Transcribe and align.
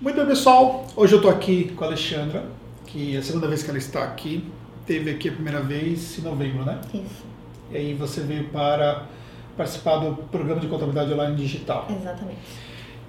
Muito 0.00 0.16
bem, 0.16 0.26
pessoal. 0.26 0.86
Hoje 0.94 1.14
eu 1.14 1.16
estou 1.18 1.30
aqui 1.30 1.72
com 1.74 1.84
a 1.84 1.86
Alexandra, 1.88 2.44
que 2.86 3.16
é 3.16 3.18
a 3.18 3.22
segunda 3.22 3.48
vez 3.48 3.62
que 3.62 3.70
ela 3.70 3.78
está 3.78 4.04
aqui. 4.04 4.44
Teve 4.86 5.10
aqui 5.10 5.28
a 5.28 5.32
primeira 5.32 5.60
vez 5.62 6.18
em 6.18 6.22
novembro, 6.22 6.64
né? 6.64 6.80
Isso, 6.94 7.24
E 7.72 7.76
aí 7.76 7.94
você 7.94 8.20
veio 8.20 8.44
para 8.48 9.04
participar 9.56 9.96
do 9.98 10.14
programa 10.24 10.60
de 10.60 10.68
contabilidade 10.68 11.12
online 11.12 11.34
digital. 11.36 11.88
exatamente. 11.90 12.38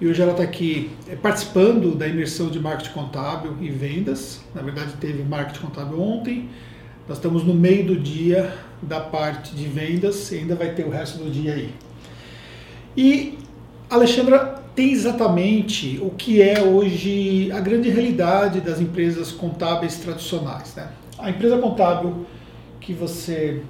E 0.00 0.06
hoje 0.06 0.22
ela 0.22 0.30
está 0.30 0.44
aqui 0.44 0.90
eh, 1.08 1.16
participando 1.16 1.94
da 1.94 2.06
imersão 2.06 2.48
de 2.48 2.60
marketing 2.60 2.92
contábil 2.92 3.56
e 3.60 3.68
vendas. 3.68 4.40
Na 4.54 4.62
verdade, 4.62 4.92
teve 5.00 5.22
marketing 5.24 5.60
contábil 5.66 6.00
ontem. 6.00 6.48
Nós 7.08 7.18
estamos 7.18 7.42
no 7.44 7.52
meio 7.52 7.84
do 7.86 7.96
dia 7.96 8.56
da 8.80 9.00
parte 9.00 9.54
de 9.54 9.64
vendas 9.66 10.30
e 10.30 10.36
ainda 10.36 10.54
vai 10.54 10.72
ter 10.72 10.84
o 10.86 10.90
resto 10.90 11.18
do 11.18 11.30
dia 11.30 11.54
aí. 11.54 11.74
E 12.96 13.38
a 13.90 13.94
Alexandra 13.96 14.62
tem 14.78 14.92
exatamente 14.92 15.98
o 16.00 16.10
que 16.10 16.40
é 16.40 16.62
hoje 16.62 17.50
a 17.50 17.58
grande 17.58 17.90
realidade 17.90 18.60
das 18.60 18.80
empresas 18.80 19.32
contábeis 19.32 19.98
tradicionais. 19.98 20.72
Né? 20.76 20.88
A 21.18 21.30
empresa 21.30 21.58
contábil 21.58 22.24
que 22.80 22.92
você 22.92 23.60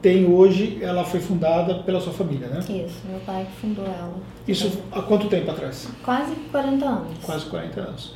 tem 0.00 0.24
hoje, 0.24 0.78
ela 0.80 1.02
foi 1.02 1.18
fundada 1.18 1.82
pela 1.82 2.00
sua 2.00 2.12
família, 2.12 2.46
né? 2.46 2.60
Isso, 2.60 3.00
meu 3.10 3.18
pai 3.26 3.44
fundou 3.60 3.86
ela. 3.86 4.14
Isso 4.46 4.80
há 4.92 5.02
quanto 5.02 5.26
tempo 5.26 5.50
atrás? 5.50 5.88
Quase 6.04 6.36
40 6.52 6.86
anos. 6.86 7.18
Quase 7.24 7.46
40 7.46 7.80
anos. 7.80 8.14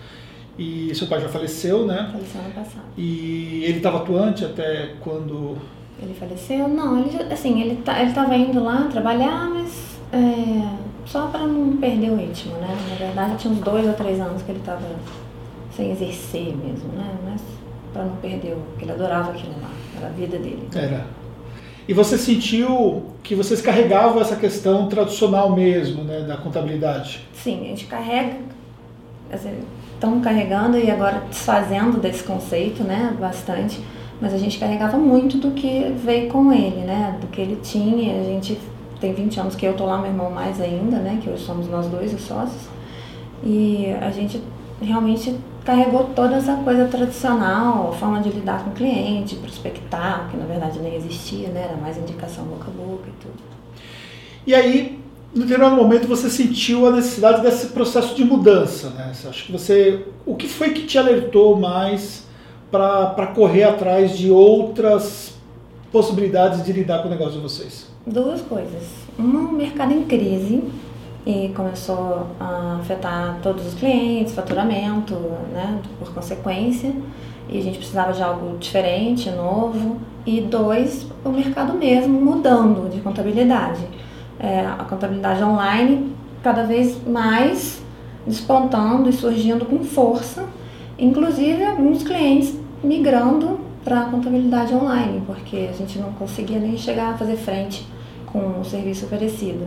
E 0.56 0.94
seu 0.94 1.08
pai 1.08 1.20
já 1.20 1.28
faleceu, 1.28 1.84
né? 1.84 2.10
Faleceu 2.12 2.40
ano 2.42 2.54
passado. 2.54 2.84
E 2.96 3.64
ele 3.64 3.78
estava 3.78 3.96
atuante 3.98 4.44
até 4.44 4.94
quando. 5.00 5.58
Ele 6.00 6.14
faleceu? 6.14 6.68
Não, 6.68 6.96
ele 6.96 7.32
assim, 7.32 7.60
ele, 7.60 7.82
tá, 7.82 8.00
ele 8.00 8.12
tava 8.12 8.36
indo 8.36 8.62
lá 8.62 8.84
trabalhar, 8.84 9.50
mas 9.50 9.98
é, 10.12 10.89
só 11.10 11.26
para 11.26 11.46
não 11.46 11.76
perder 11.76 12.10
o 12.10 12.16
ritmo, 12.16 12.54
né? 12.58 12.76
Na 12.88 12.94
verdade, 12.94 13.36
tinha 13.38 13.52
uns 13.52 13.60
dois 13.60 13.86
ou 13.86 13.94
três 13.94 14.20
anos 14.20 14.42
que 14.42 14.52
ele 14.52 14.62
tava 14.64 14.86
sem 15.76 15.90
exercer 15.90 16.56
mesmo, 16.56 16.92
né? 16.96 17.12
Mas 17.24 17.40
para 17.92 18.04
não 18.04 18.16
perder 18.16 18.52
o 18.52 18.78
que 18.78 18.84
ele 18.84 18.92
adorava 18.92 19.32
aquilo 19.32 19.54
lá, 19.60 19.70
era 19.96 20.06
a 20.06 20.10
vida 20.10 20.38
dele. 20.38 20.68
Era. 20.72 21.06
E 21.88 21.92
você 21.92 22.16
sentiu 22.16 23.06
que 23.24 23.34
vocês 23.34 23.60
carregavam 23.60 24.20
essa 24.20 24.36
questão 24.36 24.86
tradicional 24.86 25.52
mesmo, 25.52 26.04
né? 26.04 26.20
Da 26.20 26.36
contabilidade. 26.36 27.26
Sim, 27.34 27.62
a 27.62 27.68
gente 27.70 27.86
carrega, 27.86 28.36
estamos 29.94 30.22
carregando 30.22 30.78
e 30.78 30.88
agora 30.90 31.24
desfazendo 31.28 31.98
desse 31.98 32.22
conceito, 32.22 32.84
né, 32.84 33.14
bastante, 33.18 33.80
mas 34.20 34.32
a 34.32 34.38
gente 34.38 34.58
carregava 34.58 34.96
muito 34.96 35.38
do 35.38 35.50
que 35.50 35.92
veio 35.96 36.30
com 36.30 36.52
ele, 36.52 36.82
né, 36.82 37.18
do 37.20 37.26
que 37.26 37.40
ele 37.40 37.56
tinha, 37.62 38.20
a 38.20 38.24
gente 38.24 38.58
tem 39.00 39.14
20 39.14 39.40
anos 39.40 39.54
que 39.54 39.66
eu 39.66 39.74
tô 39.74 39.86
lá, 39.86 39.98
meu 39.98 40.10
irmão 40.10 40.30
mais 40.30 40.60
ainda, 40.60 40.98
né, 40.98 41.18
que 41.22 41.30
hoje 41.30 41.44
somos 41.44 41.68
nós 41.68 41.86
dois 41.86 42.12
os 42.12 42.22
sócios, 42.22 42.68
e 43.42 43.86
a 44.00 44.10
gente 44.10 44.42
realmente 44.80 45.36
carregou 45.64 46.04
toda 46.14 46.36
essa 46.36 46.56
coisa 46.56 46.86
tradicional, 46.86 47.90
a 47.90 47.92
forma 47.96 48.20
de 48.20 48.30
lidar 48.30 48.64
com 48.64 48.70
o 48.70 48.72
cliente, 48.72 49.36
prospectar, 49.36 50.28
que 50.30 50.36
na 50.36 50.46
verdade 50.46 50.78
nem 50.78 50.94
existia, 50.94 51.48
né, 51.48 51.68
era 51.68 51.76
mais 51.76 51.96
indicação 51.96 52.44
boca 52.44 52.66
a 52.68 52.70
boca 52.70 53.08
e 53.08 53.22
tudo. 53.22 53.50
E 54.46 54.54
aí, 54.54 54.98
no 55.34 55.42
determinado 55.42 55.76
momento, 55.76 56.08
você 56.08 56.28
sentiu 56.28 56.86
a 56.86 56.90
necessidade 56.90 57.42
desse 57.42 57.68
processo 57.68 58.14
de 58.14 58.24
mudança, 58.24 58.90
né? 58.90 59.12
Acho 59.28 59.44
que 59.44 59.52
você. 59.52 60.06
O 60.26 60.34
que 60.34 60.48
foi 60.48 60.70
que 60.70 60.86
te 60.86 60.98
alertou 60.98 61.56
mais 61.56 62.26
para 62.70 63.26
correr 63.34 63.64
atrás 63.64 64.16
de 64.16 64.30
outras 64.30 65.34
possibilidades 65.92 66.64
de 66.64 66.72
lidar 66.72 67.02
com 67.02 67.08
o 67.08 67.10
negócio 67.10 67.34
de 67.34 67.40
vocês? 67.40 67.89
Duas 68.12 68.40
coisas. 68.40 68.82
Uma, 69.16 69.50
o 69.50 69.52
mercado 69.52 69.92
em 69.92 70.02
crise 70.02 70.64
e 71.24 71.52
começou 71.54 72.26
a 72.40 72.78
afetar 72.80 73.38
todos 73.40 73.64
os 73.64 73.74
clientes, 73.74 74.34
faturamento, 74.34 75.14
né, 75.52 75.78
por 75.96 76.12
consequência, 76.12 76.92
e 77.48 77.58
a 77.58 77.62
gente 77.62 77.78
precisava 77.78 78.12
de 78.12 78.20
algo 78.20 78.58
diferente, 78.58 79.30
novo. 79.30 79.98
E 80.26 80.40
dois, 80.40 81.06
o 81.24 81.28
mercado 81.28 81.74
mesmo 81.74 82.20
mudando 82.20 82.90
de 82.90 83.00
contabilidade. 83.00 83.86
É, 84.40 84.66
a 84.66 84.84
contabilidade 84.84 85.44
online 85.44 86.12
cada 86.42 86.64
vez 86.64 87.00
mais 87.06 87.80
despontando 88.26 89.08
e 89.08 89.12
surgindo 89.12 89.64
com 89.66 89.84
força, 89.84 90.46
inclusive 90.98 91.64
alguns 91.64 92.02
clientes 92.02 92.58
migrando 92.82 93.60
para 93.84 94.00
a 94.00 94.04
contabilidade 94.06 94.74
online, 94.74 95.22
porque 95.24 95.68
a 95.70 95.72
gente 95.72 95.96
não 96.00 96.10
conseguia 96.14 96.58
nem 96.58 96.76
chegar 96.76 97.14
a 97.14 97.16
fazer 97.16 97.36
frente 97.36 97.86
com 98.32 98.60
o 98.60 98.64
serviço 98.64 99.06
oferecido. 99.06 99.66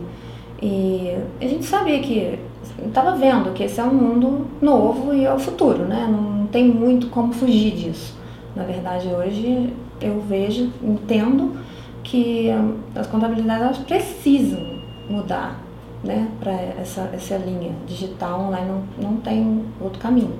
E 0.62 1.16
a 1.40 1.46
gente 1.46 1.64
sabia 1.64 2.00
que, 2.00 2.38
estava 2.86 3.16
vendo 3.16 3.52
que 3.52 3.64
esse 3.64 3.80
é 3.80 3.84
um 3.84 3.94
mundo 3.94 4.46
novo 4.60 5.12
e 5.12 5.24
é 5.24 5.32
o 5.32 5.38
futuro, 5.38 5.84
né? 5.84 6.06
Não 6.10 6.46
tem 6.46 6.66
muito 6.66 7.08
como 7.08 7.32
fugir 7.32 7.74
disso. 7.74 8.16
Na 8.54 8.62
verdade, 8.64 9.08
hoje 9.08 9.72
eu 10.00 10.20
vejo, 10.20 10.70
entendo 10.82 11.56
que 12.02 12.48
as 12.94 13.06
contabilidades 13.06 13.62
elas 13.62 13.78
precisam 13.78 14.60
mudar, 15.08 15.60
né? 16.02 16.28
Para 16.40 16.52
essa, 16.52 17.10
essa 17.12 17.36
linha 17.36 17.72
digital 17.86 18.40
online 18.40 18.68
não, 18.68 19.10
não 19.10 19.16
tem 19.16 19.64
outro 19.80 20.00
caminho. 20.00 20.38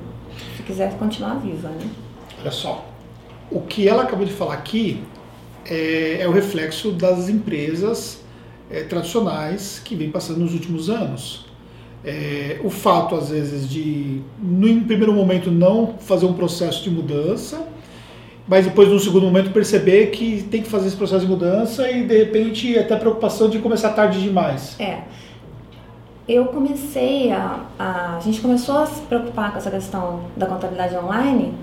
Se 0.56 0.62
quiser 0.62 0.96
continuar 0.98 1.34
viva, 1.34 1.68
né? 1.68 1.88
Olha 2.40 2.50
só, 2.50 2.84
o 3.50 3.60
que 3.60 3.88
ela 3.88 4.02
acabou 4.02 4.24
de 4.24 4.32
falar 4.32 4.54
aqui 4.54 5.02
é, 5.66 6.18
é 6.20 6.28
o 6.28 6.32
reflexo 6.32 6.92
das 6.92 7.28
empresas 7.28 8.22
é, 8.70 8.82
tradicionais 8.82 9.80
que 9.84 9.94
vem 9.94 10.10
passando 10.10 10.40
nos 10.40 10.52
últimos 10.52 10.90
anos. 10.90 11.46
É, 12.04 12.60
o 12.62 12.68
fato, 12.68 13.14
às 13.14 13.30
vezes, 13.30 13.68
de, 13.68 14.20
no 14.38 14.82
primeiro 14.82 15.12
momento, 15.12 15.50
não 15.50 15.94
fazer 15.98 16.26
um 16.26 16.34
processo 16.34 16.82
de 16.82 16.90
mudança, 16.90 17.66
mas 18.46 18.66
depois, 18.66 18.88
num 18.90 18.98
segundo 18.98 19.24
momento, 19.24 19.50
perceber 19.52 20.08
que 20.08 20.42
tem 20.42 20.62
que 20.62 20.68
fazer 20.68 20.88
esse 20.88 20.96
processo 20.96 21.24
de 21.24 21.30
mudança 21.30 21.90
e, 21.90 22.06
de 22.06 22.18
repente, 22.18 22.78
até 22.78 22.94
a 22.94 22.98
preocupação 22.98 23.48
de 23.48 23.58
começar 23.58 23.90
tarde 23.90 24.20
demais. 24.20 24.78
É. 24.78 24.98
Eu 26.28 26.46
comecei 26.46 27.30
a, 27.32 27.64
a. 27.78 28.16
A 28.16 28.20
gente 28.20 28.40
começou 28.40 28.78
a 28.78 28.86
se 28.86 29.00
preocupar 29.02 29.52
com 29.52 29.58
essa 29.58 29.70
questão 29.70 30.24
da 30.36 30.46
contabilidade 30.46 30.94
online 30.96 31.54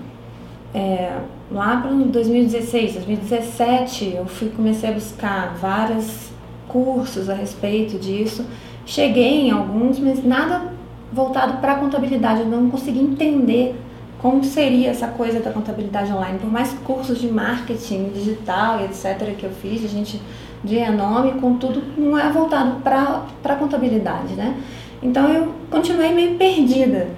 é, 0.74 1.18
lá 1.52 1.76
para 1.76 1.90
2016, 1.90 2.94
2017. 2.94 4.14
Eu 4.16 4.26
fui, 4.26 4.48
comecei 4.48 4.90
a 4.90 4.92
buscar 4.92 5.54
vários 5.60 6.30
cursos 6.68 7.28
a 7.28 7.34
respeito 7.34 7.98
disso. 7.98 8.44
Cheguei 8.86 9.48
em 9.48 9.50
alguns, 9.50 9.98
mas 9.98 10.24
nada 10.24 10.72
voltado 11.12 11.58
para 11.58 11.72
a 11.72 11.74
contabilidade. 11.76 12.40
Eu 12.40 12.46
não 12.46 12.70
consegui 12.70 13.00
entender 13.00 13.76
como 14.18 14.42
seria 14.44 14.90
essa 14.90 15.08
coisa 15.08 15.40
da 15.40 15.50
contabilidade 15.50 16.12
online. 16.12 16.38
Por 16.38 16.50
mais 16.50 16.72
cursos 16.84 17.20
de 17.20 17.28
marketing 17.28 18.10
digital 18.14 18.80
e 18.80 18.84
etc. 18.84 19.36
que 19.36 19.44
eu 19.44 19.50
fiz, 19.50 19.84
a 19.84 19.88
gente 19.88 20.20
de 20.64 20.76
renome, 20.76 21.32
contudo, 21.40 21.82
não 21.98 22.16
é 22.16 22.30
voltado 22.30 22.80
para 22.82 23.24
a 23.44 23.56
contabilidade, 23.56 24.34
né? 24.34 24.56
Então 25.02 25.28
eu 25.28 25.52
continuei 25.68 26.14
meio 26.14 26.36
perdida 26.36 27.08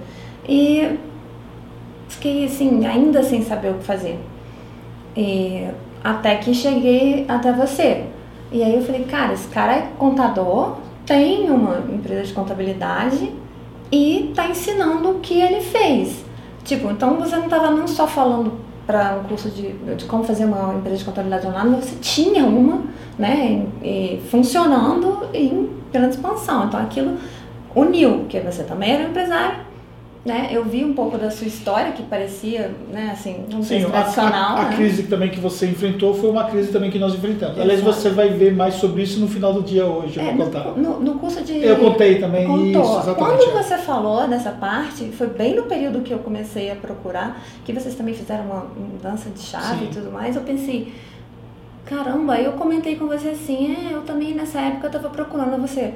e 0.49 0.97
fiquei 2.07 2.45
assim, 2.45 2.85
ainda 2.85 3.23
sem 3.23 3.41
saber 3.41 3.71
o 3.71 3.75
que 3.75 3.83
fazer. 3.83 4.19
E 5.15 5.67
até 6.03 6.35
que 6.35 6.53
cheguei 6.53 7.25
até 7.27 7.51
você. 7.51 8.05
E 8.51 8.63
aí 8.63 8.75
eu 8.75 8.81
falei, 8.81 9.03
cara, 9.05 9.33
esse 9.33 9.47
cara 9.47 9.73
é 9.73 9.91
contador, 9.97 10.77
tem 11.05 11.49
uma 11.49 11.79
empresa 11.91 12.23
de 12.23 12.33
contabilidade 12.33 13.31
e 13.91 14.31
tá 14.35 14.47
ensinando 14.47 15.09
o 15.09 15.19
que 15.19 15.39
ele 15.39 15.61
fez. 15.61 16.23
Tipo, 16.63 16.89
então 16.89 17.15
você 17.17 17.35
não 17.35 17.45
estava 17.45 17.71
não 17.71 17.87
só 17.87 18.07
falando 18.07 18.53
para 18.85 19.19
um 19.19 19.27
curso 19.27 19.49
de, 19.49 19.73
de 19.95 20.05
como 20.05 20.23
fazer 20.23 20.45
uma 20.45 20.75
empresa 20.75 20.97
de 20.97 21.05
contabilidade 21.05 21.47
online, 21.47 21.75
você 21.81 21.95
tinha 21.99 22.45
uma, 22.45 22.83
né, 23.17 23.65
e, 23.83 24.21
funcionando 24.29 25.27
em 25.33 25.69
grande 25.91 26.15
expansão. 26.15 26.65
Então 26.65 26.79
aquilo 26.79 27.17
uniu, 27.75 28.19
porque 28.19 28.39
você 28.39 28.63
também 28.63 28.93
era 28.93 29.03
um 29.05 29.09
empresário, 29.09 29.64
né? 30.25 30.49
Eu 30.51 30.65
vi 30.65 30.83
um 30.83 30.93
pouco 30.93 31.19
da 31.19 31.29
sua 31.29 31.45
história 31.45 31.91
que 31.91 32.01
parecia, 32.01 32.73
né, 32.91 33.11
assim, 33.13 33.45
não 33.47 33.61
sei 33.61 33.81
Sim, 33.81 33.85
a, 33.85 33.89
tradicional, 33.89 34.57
a, 34.57 34.61
a 34.61 34.69
né? 34.69 34.75
crise 34.75 35.03
também 35.03 35.29
que 35.29 35.39
você 35.39 35.67
enfrentou 35.67 36.15
foi 36.15 36.31
uma 36.31 36.45
crise 36.45 36.71
também 36.71 36.89
que 36.89 36.97
nós 36.97 37.13
enfrentamos. 37.13 37.59
Aliás, 37.59 37.79
Exato. 37.79 37.95
você 37.95 38.09
vai 38.09 38.29
ver 38.29 38.55
mais 38.55 38.73
sobre 38.73 39.03
isso 39.03 39.19
no 39.19 39.27
final 39.27 39.53
do 39.53 39.61
dia 39.61 39.85
hoje, 39.85 40.19
eu 40.19 40.25
É, 40.25 40.33
vou 40.33 40.45
contar. 40.45 40.71
no, 40.71 40.99
no, 40.99 41.19
curso 41.19 41.43
de. 41.43 41.63
Eu 41.63 41.77
contei 41.77 42.19
também 42.19 42.47
Contou. 42.47 42.81
isso, 42.81 42.99
exatamente. 43.01 43.15
Quando 43.45 43.57
é. 43.59 43.63
você 43.63 43.77
falou 43.77 44.27
dessa 44.27 44.49
parte, 44.49 45.05
foi 45.11 45.27
bem 45.27 45.55
no 45.55 45.63
período 45.63 46.01
que 46.01 46.11
eu 46.11 46.19
comecei 46.19 46.71
a 46.71 46.75
procurar, 46.75 47.39
que 47.63 47.71
vocês 47.71 47.93
também 47.93 48.15
fizeram 48.15 48.45
uma 48.45 48.65
mudança 48.75 49.29
de 49.29 49.39
chave 49.39 49.77
Sim. 49.77 49.85
e 49.85 49.93
tudo 49.93 50.11
mais, 50.11 50.35
eu 50.35 50.41
pensei, 50.41 50.91
caramba, 51.85 52.39
eu 52.39 52.53
comentei 52.53 52.95
com 52.95 53.05
você 53.05 53.29
assim, 53.29 53.75
é, 53.75 53.93
eu 53.93 54.01
também 54.01 54.33
nessa 54.33 54.59
época 54.59 54.87
eu 54.87 54.91
tava 54.91 55.09
procurando 55.09 55.61
você. 55.61 55.93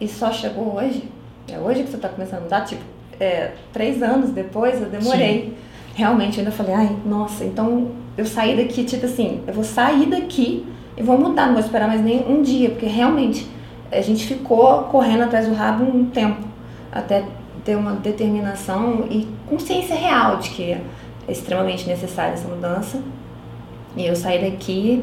E 0.00 0.08
só 0.08 0.32
chegou 0.32 0.76
hoje? 0.76 1.04
É 1.46 1.58
hoje 1.58 1.82
que 1.82 1.90
você 1.90 1.98
tá 1.98 2.08
começando 2.08 2.38
a 2.38 2.42
mudar? 2.44 2.62
Tipo, 2.62 2.93
é, 3.20 3.52
três 3.72 4.02
anos 4.02 4.30
depois 4.30 4.80
eu 4.80 4.88
demorei. 4.88 5.54
Realmente, 5.94 6.38
eu 6.38 6.44
ainda 6.44 6.50
falei, 6.50 6.74
ai, 6.74 6.96
nossa, 7.06 7.44
então 7.44 7.92
eu 8.16 8.26
saí 8.26 8.56
daqui, 8.56 8.84
tipo 8.84 9.06
assim, 9.06 9.42
eu 9.46 9.54
vou 9.54 9.64
sair 9.64 10.06
daqui 10.06 10.66
e 10.96 11.02
vou 11.02 11.18
mudar, 11.18 11.46
não 11.46 11.54
vou 11.54 11.62
esperar 11.62 11.88
mais 11.88 12.02
nem 12.02 12.24
um 12.28 12.42
dia, 12.42 12.70
porque 12.70 12.86
realmente 12.86 13.48
a 13.92 14.00
gente 14.00 14.26
ficou 14.26 14.84
correndo 14.84 15.22
atrás 15.22 15.46
do 15.46 15.54
rabo 15.54 15.84
um 15.84 16.06
tempo, 16.06 16.42
até 16.90 17.24
ter 17.64 17.76
uma 17.76 17.92
determinação 17.92 19.06
e 19.10 19.26
consciência 19.48 19.96
real 19.96 20.36
de 20.36 20.50
que 20.50 20.72
é 20.72 20.80
extremamente 21.28 21.86
necessária 21.86 22.34
essa 22.34 22.48
mudança. 22.48 23.00
E 23.96 24.04
eu 24.04 24.14
saí 24.14 24.50
daqui 24.50 25.02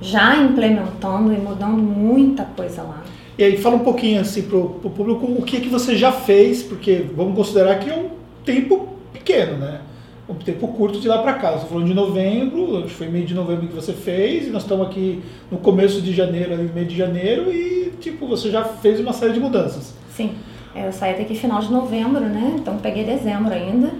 já 0.00 0.36
implementando 0.36 1.32
e 1.32 1.36
mudando 1.36 1.78
muita 1.78 2.44
coisa 2.44 2.82
lá. 2.82 3.02
E 3.38 3.44
aí 3.44 3.56
fala 3.56 3.76
um 3.76 3.80
pouquinho 3.80 4.20
assim 4.20 4.42
pro, 4.42 4.68
público 4.68 5.26
o 5.26 5.42
que 5.42 5.60
que 5.60 5.68
você 5.68 5.96
já 5.96 6.12
fez, 6.12 6.62
porque 6.62 7.06
vamos 7.16 7.34
considerar 7.34 7.78
que 7.78 7.90
é 7.90 7.96
um 7.96 8.10
tempo 8.44 8.88
pequeno, 9.12 9.56
né? 9.56 9.80
Um 10.28 10.34
tempo 10.34 10.68
curto 10.68 11.00
de 11.00 11.08
lá 11.08 11.18
para 11.18 11.34
cá. 11.34 11.52
Você 11.52 11.66
falou 11.66 11.84
de 11.84 11.94
novembro, 11.94 12.78
acho 12.78 12.88
que 12.88 12.94
foi 12.94 13.08
meio 13.08 13.24
de 13.24 13.34
novembro 13.34 13.68
que 13.68 13.74
você 13.74 13.92
fez, 13.92 14.46
e 14.46 14.50
nós 14.50 14.62
estamos 14.62 14.86
aqui 14.86 15.22
no 15.50 15.58
começo 15.58 16.00
de 16.00 16.12
janeiro, 16.12 16.52
ali, 16.52 16.70
meio 16.74 16.86
de 16.86 16.96
janeiro, 16.96 17.50
e 17.52 17.92
tipo, 18.00 18.26
você 18.26 18.50
já 18.50 18.64
fez 18.64 19.00
uma 19.00 19.12
série 19.12 19.32
de 19.32 19.40
mudanças. 19.40 19.94
Sim. 20.14 20.32
Eu 20.74 20.90
saí 20.92 21.16
daqui 21.18 21.34
final 21.34 21.60
de 21.60 21.70
novembro, 21.70 22.20
né? 22.20 22.56
Então 22.58 22.78
peguei 22.78 23.04
dezembro 23.04 23.52
ainda. 23.52 23.92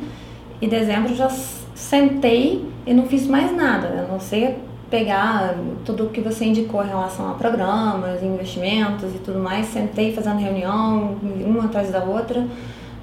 E 0.61 0.67
dezembro 0.67 1.15
já 1.15 1.29
sentei 1.75 2.65
e 2.87 2.95
não 2.95 3.07
fiz 3.07 3.27
mais 3.27 3.55
nada, 3.55 3.89
a 3.89 4.13
não 4.13 4.21
ser 4.21 4.57
pegar 4.93 5.55
tudo 5.87 6.05
o 6.05 6.11
que 6.11 6.21
você 6.21 6.45
indicou 6.45 6.85
em 6.85 6.89
relação 6.89 7.31
a 7.31 7.33
programas, 7.33 8.23
investimentos 8.23 9.15
e 9.15 9.19
tudo 9.21 9.39
mais, 9.39 9.69
sentei 9.69 10.13
fazendo 10.13 10.39
reunião, 10.39 11.17
uma 11.47 11.65
atrás 11.65 11.91
da 11.91 12.05
outra, 12.05 12.47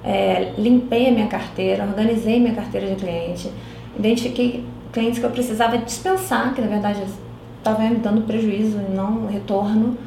é, 0.04 0.52
limpei 0.56 1.08
a 1.08 1.10
minha 1.10 1.26
carteira, 1.26 1.82
organizei 1.82 2.38
minha 2.38 2.54
carteira 2.54 2.86
de 2.86 2.94
cliente, 2.94 3.50
identifiquei 3.98 4.64
clientes 4.92 5.18
que 5.18 5.26
eu 5.26 5.30
precisava 5.30 5.78
dispensar, 5.78 6.54
que 6.54 6.60
na 6.60 6.68
verdade 6.68 7.02
estavam 7.58 7.90
me 7.90 7.96
dando 7.96 8.24
prejuízo 8.24 8.78
e 8.78 8.94
não 8.94 9.26
retorno, 9.26 9.98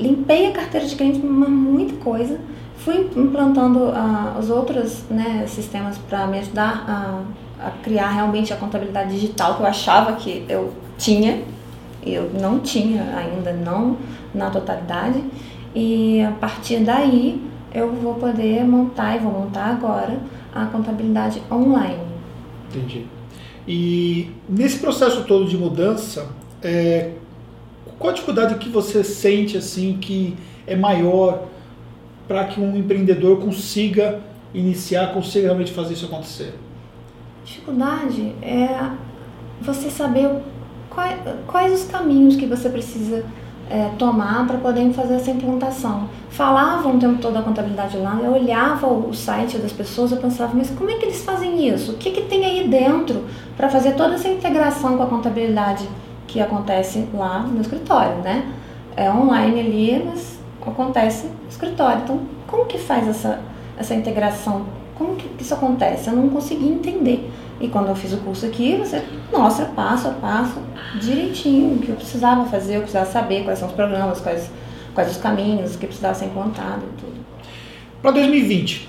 limpei 0.00 0.46
a 0.46 0.52
carteira 0.52 0.86
de 0.86 0.96
cliente, 0.96 1.18
muita 1.18 1.94
coisa, 1.96 2.40
fui 2.78 3.10
implantando 3.14 3.80
uh, 3.80 4.38
os 4.38 4.48
outros 4.48 5.04
né, 5.10 5.44
sistemas 5.46 5.98
para 5.98 6.26
me 6.26 6.38
ajudar 6.38 6.84
a, 6.88 7.66
a 7.66 7.70
criar 7.82 8.08
realmente 8.12 8.50
a 8.50 8.56
contabilidade 8.56 9.10
digital 9.10 9.56
que 9.56 9.60
eu 9.60 9.66
achava 9.66 10.14
que 10.14 10.46
eu 10.48 10.87
tinha, 10.98 11.42
eu 12.04 12.30
não 12.34 12.58
tinha 12.60 13.16
ainda, 13.16 13.52
não 13.52 13.96
na 14.34 14.50
totalidade. 14.50 15.22
E 15.74 16.20
a 16.20 16.32
partir 16.32 16.80
daí 16.80 17.42
eu 17.72 17.92
vou 17.92 18.14
poder 18.14 18.64
montar 18.64 19.16
e 19.16 19.18
vou 19.20 19.32
montar 19.32 19.66
agora 19.66 20.18
a 20.54 20.66
contabilidade 20.66 21.42
online. 21.50 21.98
Entendi. 22.68 23.06
E 23.66 24.30
nesse 24.48 24.78
processo 24.78 25.24
todo 25.24 25.46
de 25.46 25.56
mudança, 25.56 26.26
é, 26.62 27.12
qual 27.98 28.10
a 28.10 28.14
dificuldade 28.14 28.54
que 28.56 28.68
você 28.68 29.04
sente 29.04 29.56
assim 29.56 29.98
que 30.00 30.36
é 30.66 30.74
maior 30.74 31.46
para 32.26 32.44
que 32.44 32.60
um 32.60 32.76
empreendedor 32.76 33.38
consiga 33.38 34.20
iniciar, 34.54 35.12
consiga 35.12 35.46
realmente 35.46 35.72
fazer 35.72 35.94
isso 35.94 36.06
acontecer? 36.06 36.54
Dificuldade 37.44 38.34
é 38.42 38.90
você 39.60 39.90
saber 39.90 40.30
quais, 40.90 41.18
quais 41.46 41.82
os 41.82 41.90
caminhos 41.90 42.36
que 42.36 42.46
você 42.46 42.68
precisa 42.68 43.24
é, 43.70 43.90
tomar 43.98 44.46
para 44.46 44.58
poder 44.58 44.90
fazer 44.92 45.14
essa 45.14 45.30
implantação. 45.30 46.08
Falavam 46.30 46.96
o 46.96 46.98
tempo 46.98 47.20
todo 47.20 47.34
da 47.34 47.42
contabilidade 47.42 47.96
lá, 47.98 48.18
eu 48.22 48.32
olhava 48.32 48.86
o 48.86 49.12
site 49.12 49.58
das 49.58 49.72
pessoas, 49.72 50.12
eu 50.12 50.18
pensava, 50.18 50.52
mas 50.54 50.70
como 50.70 50.90
é 50.90 50.94
que 50.94 51.04
eles 51.04 51.22
fazem 51.22 51.68
isso? 51.68 51.92
O 51.92 51.94
que, 51.96 52.10
que 52.10 52.22
tem 52.22 52.44
aí 52.44 52.68
dentro 52.68 53.24
para 53.56 53.68
fazer 53.68 53.92
toda 53.92 54.14
essa 54.14 54.28
integração 54.28 54.96
com 54.96 55.02
a 55.02 55.06
contabilidade 55.06 55.88
que 56.26 56.40
acontece 56.40 57.06
lá 57.12 57.40
no 57.40 57.60
escritório, 57.60 58.16
né? 58.22 58.46
É 58.96 59.10
online 59.10 59.60
ali, 59.60 60.02
mas 60.04 60.38
acontece 60.66 61.26
no 61.26 61.48
escritório. 61.48 62.02
Então, 62.02 62.20
como 62.46 62.66
que 62.66 62.78
faz 62.78 63.08
essa, 63.08 63.40
essa 63.78 63.94
integração? 63.94 64.66
Como 64.94 65.16
que 65.16 65.42
isso 65.42 65.54
acontece? 65.54 66.08
Eu 66.08 66.16
não 66.16 66.28
consegui 66.28 66.68
entender. 66.68 67.30
E 67.60 67.68
quando 67.68 67.88
eu 67.88 67.96
fiz 67.96 68.12
o 68.12 68.18
curso 68.18 68.46
aqui, 68.46 68.76
você 68.76 69.02
mostra 69.32 69.66
passo 69.66 70.08
a 70.08 70.10
passo, 70.12 70.60
direitinho, 71.00 71.74
o 71.74 71.78
que 71.78 71.88
eu 71.88 71.96
precisava 71.96 72.44
fazer, 72.46 72.76
eu 72.76 72.80
precisava 72.80 73.06
saber 73.06 73.44
quais 73.44 73.58
são 73.58 73.68
os 73.68 73.74
programas, 73.74 74.20
quais, 74.20 74.50
quais 74.94 75.10
os 75.10 75.16
caminhos, 75.16 75.74
o 75.74 75.78
que 75.78 75.86
precisava 75.86 76.14
ser 76.14 76.26
implantado 76.26 76.82
e 76.84 77.00
tudo. 77.00 77.18
Para 78.00 78.12
2020, 78.12 78.88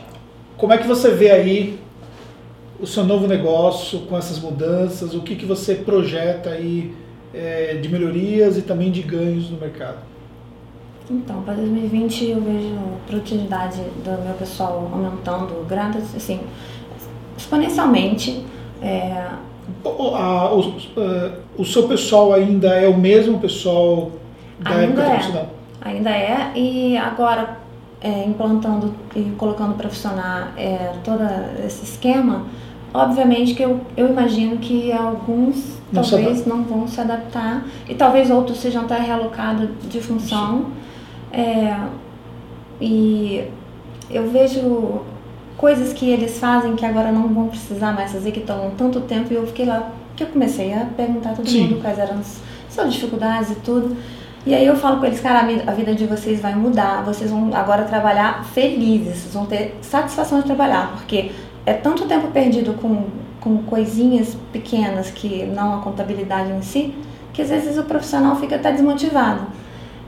como 0.56 0.74
é 0.74 0.77
que 0.77 0.88
você 0.88 1.10
vê 1.10 1.31
aí 1.31 1.80
o 2.80 2.86
seu 2.86 3.04
novo 3.04 3.27
negócio 3.27 4.01
com 4.01 4.18
essas 4.18 4.39
mudanças? 4.39 5.15
O 5.15 5.22
que, 5.22 5.36
que 5.36 5.45
você 5.45 5.74
projeta 5.75 6.51
aí 6.51 6.94
é, 7.33 7.75
de 7.75 7.89
melhorias 7.89 8.57
e 8.57 8.62
também 8.62 8.92
de 8.92 9.01
ganhos 9.01 9.50
no 9.50 9.57
mercado? 9.57 9.98
Então, 11.10 11.42
para 11.42 11.56
2020 11.56 12.25
eu 12.25 12.42
vejo 12.42 12.75
a 12.75 13.07
produtividade 13.07 13.81
do 14.04 14.24
meu 14.24 14.36
pessoal 14.36 14.88
aumentando, 14.94 15.65
graças, 15.68 16.15
assim, 16.15 16.39
exponencialmente. 17.39 18.45
É... 18.81 19.27
O, 19.83 20.15
a, 20.15 20.53
o, 20.53 20.59
uh, 20.59 21.31
o, 21.57 21.65
seu 21.65 21.88
pessoal 21.88 22.33
ainda 22.33 22.69
é 22.69 22.88
o 22.88 22.97
mesmo 22.97 23.39
pessoal 23.39 24.12
da 24.59 24.71
ainda 24.71 25.01
época 25.03 25.38
é. 25.38 25.45
Ainda 25.81 26.09
é, 26.09 26.51
e 26.56 26.97
agora 26.97 27.57
é, 28.01 28.25
implantando 28.25 28.94
e 29.15 29.21
colocando 29.38 29.75
para 29.75 29.88
funcionar 29.88 30.53
é, 30.57 30.94
todo 31.03 31.21
esse 31.65 31.83
esquema, 31.83 32.45
obviamente 32.94 33.53
que 33.53 33.63
eu, 33.63 33.80
eu 33.95 34.09
imagino 34.09 34.57
que 34.57 34.91
alguns 34.91 35.80
não 35.91 36.03
talvez 36.03 36.45
não 36.45 36.63
vão 36.63 36.88
se 36.88 37.00
adaptar 37.00 37.65
e 37.88 37.95
talvez 37.95 38.30
outros 38.30 38.57
sejam 38.57 38.83
até 38.83 39.00
realocados 39.00 39.69
de 39.88 40.01
função. 40.01 40.65
É, 41.31 41.77
e 42.81 43.44
eu 44.09 44.30
vejo 44.30 45.01
coisas 45.59 45.91
que 45.91 46.09
eles 46.09 46.39
fazem 46.39 46.73
que 46.77 46.85
agora 46.85 47.11
não 47.11 47.27
vão 47.27 47.50
precisar 47.50 47.91
mais 47.91 48.13
fazer, 48.13 48.31
que 48.31 48.39
estão 48.39 48.71
tanto 48.77 49.01
tempo, 49.01 49.33
e 49.33 49.35
eu 49.35 49.45
fiquei 49.45 49.65
lá, 49.65 49.91
que 50.15 50.23
eu 50.23 50.27
comecei 50.27 50.73
a 50.73 50.85
perguntar 50.85 51.31
a 51.31 51.33
todo 51.33 51.50
Sim. 51.50 51.63
mundo 51.63 51.81
quais 51.81 52.00
eram 52.00 52.17
as 52.17 52.39
suas 52.69 52.94
dificuldades 52.94 53.51
e 53.51 53.56
tudo. 53.56 53.95
E 54.45 54.56
aí 54.56 54.65
eu 54.65 54.77
falo 54.77 55.01
com 55.01 55.06
eles, 55.06 55.19
cara, 55.19 55.41
a 55.67 55.73
vida 55.73 55.94
de 55.94 56.06
vocês 56.06 56.39
vai 56.39 56.56
mudar, 56.56 57.03
vocês 57.03 57.29
vão 57.29 57.53
agora 57.53 57.83
trabalhar 57.83 58.45
felizes, 58.45 59.17
vocês 59.17 59.33
vão 59.33 59.45
ter 59.45 59.77
satisfação 59.81 60.39
de 60.39 60.45
trabalhar, 60.45 60.94
porque 60.94 61.31
é 61.65 61.73
tanto 61.73 62.05
tempo 62.05 62.29
perdido 62.29 62.73
com, 62.75 63.07
com 63.41 63.57
coisinhas 63.63 64.38
pequenas 64.53 65.12
que 65.12 65.44
não 65.44 65.79
a 65.79 65.81
contabilidade 65.81 66.53
em 66.53 66.62
si, 66.62 66.95
que 67.33 67.41
às 67.41 67.50
vezes 67.50 67.77
o 67.77 67.83
profissional 67.83 68.38
fica 68.38 68.55
até 68.55 68.71
desmotivado 68.71 69.41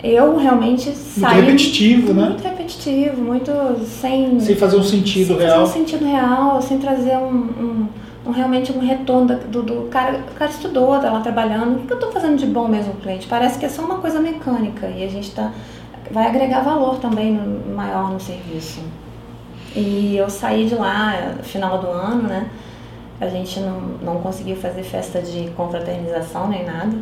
eu 0.03 0.37
realmente 0.37 0.91
saí. 0.91 1.35
Muito 1.35 1.45
repetitivo, 1.45 2.13
muito 2.13 2.13
né? 2.13 2.29
Muito 2.29 2.43
repetitivo, 2.43 3.21
muito 3.21 3.51
sem. 3.85 4.39
Sem 4.39 4.55
fazer 4.55 4.77
um 4.77 4.83
sentido 4.83 5.27
sem 5.27 5.37
real. 5.37 5.65
Sem 5.65 5.65
fazer 5.65 5.79
um 5.79 5.85
sentido 5.85 6.05
real, 6.05 6.61
sem 6.61 6.79
trazer 6.79 7.17
um, 7.17 7.35
um, 7.35 7.87
um 8.25 8.31
realmente 8.31 8.71
um 8.71 8.79
retorno 8.79 9.37
do, 9.47 9.61
do 9.61 9.89
cara. 9.89 10.19
O 10.31 10.33
cara 10.33 10.49
estudou, 10.49 10.99
tá 10.99 11.11
lá 11.11 11.21
trabalhando. 11.21 11.75
O 11.75 11.79
que, 11.81 11.87
que 11.87 11.93
eu 11.93 11.97
estou 11.97 12.11
fazendo 12.11 12.37
de 12.37 12.47
bom 12.47 12.67
mesmo, 12.67 12.93
cliente? 12.95 13.27
Parece 13.27 13.59
que 13.59 13.65
é 13.65 13.69
só 13.69 13.83
uma 13.83 13.99
coisa 13.99 14.19
mecânica 14.19 14.87
e 14.87 15.03
a 15.03 15.07
gente 15.07 15.31
tá, 15.31 15.51
vai 16.09 16.27
agregar 16.27 16.61
valor 16.61 16.97
também 16.97 17.33
no, 17.33 17.75
maior 17.75 18.11
no 18.11 18.19
serviço. 18.19 18.81
E 19.75 20.17
eu 20.17 20.29
saí 20.29 20.67
de 20.67 20.75
lá 20.75 21.35
no 21.37 21.43
final 21.43 21.77
do 21.77 21.87
ano, 21.87 22.23
né? 22.23 22.49
A 23.19 23.27
gente 23.27 23.59
não, 23.59 23.79
não 24.01 24.15
conseguiu 24.19 24.55
fazer 24.55 24.81
festa 24.81 25.21
de 25.21 25.51
confraternização 25.51 26.47
nem 26.47 26.65
nada. 26.65 26.97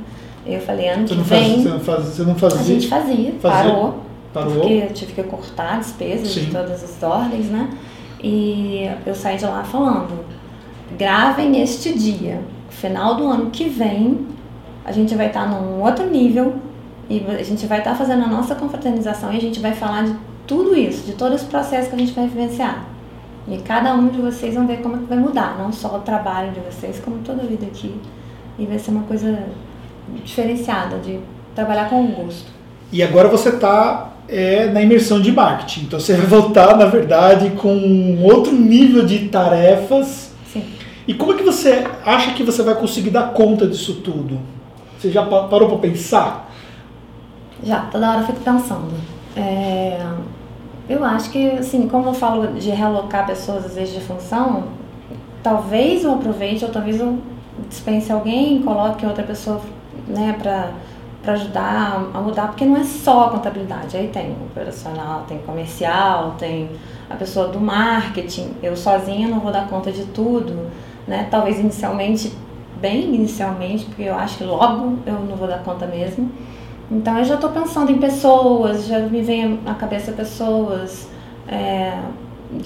Eu 0.45 0.61
falei, 0.61 0.87
ano 0.87 1.07
você 1.07 1.15
que 1.15 1.21
vem. 1.21 1.53
Faz, 1.53 1.63
você, 1.63 1.69
não 1.69 1.79
faz, 1.79 2.03
você 2.05 2.23
não 2.23 2.35
fazia? 2.35 2.59
A 2.59 2.63
gente 2.63 2.87
fazia, 2.87 3.33
fazia 3.39 3.71
parou. 3.71 3.95
Parou. 4.33 4.53
Porque 4.53 4.73
eu 4.73 4.93
tive 4.93 5.13
que 5.13 5.23
cortar 5.23 5.79
despesas 5.79 6.29
Sim. 6.29 6.45
de 6.45 6.51
todas 6.51 6.83
as 6.83 7.03
ordens, 7.03 7.47
né? 7.47 7.69
E 8.23 8.89
eu 9.05 9.15
saí 9.15 9.37
de 9.37 9.45
lá 9.45 9.63
falando: 9.63 10.25
gravem 10.97 11.61
este 11.61 11.97
dia, 11.97 12.41
final 12.69 13.15
do 13.15 13.27
ano 13.27 13.49
que 13.49 13.67
vem, 13.67 14.27
a 14.85 14.91
gente 14.91 15.15
vai 15.15 15.27
estar 15.27 15.47
num 15.47 15.81
outro 15.81 16.09
nível 16.09 16.55
e 17.09 17.25
a 17.27 17.43
gente 17.43 17.65
vai 17.65 17.79
estar 17.79 17.95
fazendo 17.95 18.23
a 18.23 18.27
nossa 18.27 18.55
confraternização 18.55 19.33
e 19.33 19.37
a 19.37 19.41
gente 19.41 19.59
vai 19.59 19.73
falar 19.73 20.03
de 20.03 20.15
tudo 20.45 20.75
isso, 20.75 21.05
de 21.05 21.13
todo 21.13 21.33
esse 21.33 21.45
processo 21.45 21.89
que 21.89 21.95
a 21.95 21.99
gente 21.99 22.11
vai 22.11 22.27
vivenciar. 22.27 22.85
E 23.47 23.57
cada 23.59 23.95
um 23.95 24.09
de 24.09 24.21
vocês 24.21 24.53
vão 24.53 24.67
ver 24.67 24.81
como 24.81 24.95
é 24.95 24.99
que 24.99 25.05
vai 25.05 25.17
mudar, 25.17 25.57
não 25.57 25.71
só 25.71 25.97
o 25.97 26.01
trabalho 26.01 26.51
de 26.51 26.59
vocês, 26.59 27.01
como 27.03 27.17
toda 27.19 27.41
a 27.41 27.45
vida 27.45 27.65
aqui. 27.65 27.99
E 28.59 28.65
vai 28.65 28.77
ser 28.77 28.91
uma 28.91 29.03
coisa 29.03 29.43
diferenciada, 30.23 30.97
de 30.97 31.19
trabalhar 31.55 31.89
com 31.89 32.05
gosto. 32.07 32.51
E 32.91 33.03
agora 33.03 33.27
você 33.27 33.49
está 33.49 34.13
é, 34.27 34.67
na 34.67 34.81
imersão 34.81 35.21
de 35.21 35.31
marketing. 35.31 35.81
Então 35.81 35.99
você 35.99 36.13
vai 36.13 36.25
voltar, 36.25 36.77
na 36.77 36.85
verdade, 36.85 37.51
com 37.51 38.21
outro 38.23 38.53
nível 38.53 39.05
de 39.05 39.27
tarefas. 39.29 40.31
Sim. 40.51 40.63
E 41.07 41.13
como 41.13 41.33
é 41.33 41.35
que 41.35 41.43
você 41.43 41.85
acha 42.05 42.33
que 42.33 42.43
você 42.43 42.61
vai 42.63 42.75
conseguir 42.75 43.09
dar 43.09 43.33
conta 43.33 43.67
disso 43.67 43.95
tudo? 43.95 44.39
Você 44.97 45.11
já 45.11 45.25
parou 45.25 45.69
para 45.69 45.77
pensar? 45.77 46.51
Já, 47.63 47.81
toda 47.81 48.09
hora 48.09 48.21
eu 48.21 48.25
fico 48.27 48.39
pensando. 48.41 48.91
É, 49.35 50.05
eu 50.89 51.03
acho 51.03 51.29
que, 51.29 51.51
assim, 51.51 51.87
como 51.87 52.09
eu 52.09 52.13
falo 52.13 52.47
de 52.59 52.69
realocar 52.69 53.25
pessoas 53.25 53.65
às 53.65 53.75
vezes 53.75 53.93
de 53.93 54.01
função, 54.01 54.65
talvez 55.41 56.03
eu 56.03 56.13
aproveite 56.13 56.65
ou 56.65 56.71
talvez 56.71 56.99
eu 56.99 57.19
dispense 57.69 58.11
alguém, 58.11 58.61
coloque 58.61 59.05
outra 59.05 59.23
pessoa 59.23 59.61
né, 60.09 60.35
para 60.41 60.71
ajudar 61.33 62.09
a 62.13 62.21
mudar, 62.21 62.47
porque 62.47 62.65
não 62.65 62.77
é 62.77 62.83
só 62.83 63.25
a 63.25 63.29
contabilidade, 63.29 63.95
aí 63.95 64.07
tem 64.07 64.31
operacional, 64.31 65.25
tem 65.27 65.37
comercial, 65.39 66.35
tem 66.37 66.69
a 67.09 67.15
pessoa 67.15 67.47
do 67.49 67.59
marketing. 67.59 68.55
Eu 68.63 68.75
sozinha 68.75 69.27
não 69.27 69.39
vou 69.39 69.51
dar 69.51 69.67
conta 69.67 69.91
de 69.91 70.05
tudo, 70.05 70.67
né? 71.07 71.27
Talvez 71.29 71.59
inicialmente, 71.59 72.33
bem 72.79 73.13
inicialmente, 73.13 73.85
porque 73.85 74.03
eu 74.03 74.15
acho 74.15 74.37
que 74.37 74.43
logo 74.43 74.97
eu 75.05 75.13
não 75.13 75.35
vou 75.35 75.47
dar 75.47 75.59
conta 75.59 75.85
mesmo. 75.85 76.31
Então 76.89 77.17
eu 77.19 77.25
já 77.25 77.35
estou 77.35 77.51
pensando 77.51 77.91
em 77.91 77.99
pessoas, 77.99 78.87
já 78.87 78.99
me 78.99 79.21
vem 79.21 79.59
à 79.65 79.75
cabeça 79.75 80.11
pessoas 80.11 81.07
é, 81.47 81.99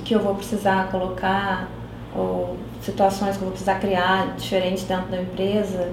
que 0.05 0.13
eu 0.13 0.19
vou 0.19 0.35
precisar 0.35 0.89
colocar, 0.89 1.67
ou 2.15 2.57
situações 2.81 3.35
que 3.35 3.43
eu 3.43 3.47
vou 3.47 3.51
precisar 3.51 3.79
criar 3.79 4.35
diferentes 4.37 4.83
dentro 4.83 5.07
da 5.07 5.21
empresa. 5.21 5.91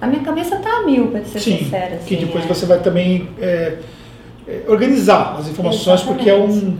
A 0.00 0.06
minha 0.06 0.22
cabeça 0.22 0.56
está 0.56 0.78
a 0.78 0.82
mil, 0.82 1.08
para 1.08 1.24
ser 1.24 1.40
Sim, 1.40 1.58
sincera. 1.58 1.98
que 2.06 2.14
assim, 2.14 2.26
depois 2.26 2.44
é. 2.44 2.48
você 2.48 2.66
vai 2.66 2.80
também 2.80 3.28
é, 3.40 3.78
é, 4.48 4.62
organizar 4.66 5.36
as 5.38 5.48
informações, 5.48 6.00
Exatamente. 6.00 6.16
porque 6.16 6.30
é 6.30 6.34
um. 6.34 6.76